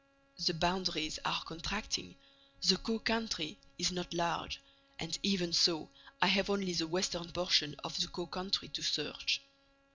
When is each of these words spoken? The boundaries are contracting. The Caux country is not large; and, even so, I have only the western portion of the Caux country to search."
The 0.47 0.55
boundaries 0.55 1.19
are 1.23 1.43
contracting. 1.43 2.15
The 2.67 2.77
Caux 2.77 2.97
country 3.03 3.59
is 3.77 3.91
not 3.91 4.15
large; 4.15 4.59
and, 4.97 5.15
even 5.21 5.53
so, 5.53 5.91
I 6.19 6.25
have 6.25 6.49
only 6.49 6.73
the 6.73 6.87
western 6.87 7.31
portion 7.31 7.75
of 7.83 7.95
the 7.99 8.07
Caux 8.07 8.25
country 8.33 8.69
to 8.69 8.81
search." 8.81 9.43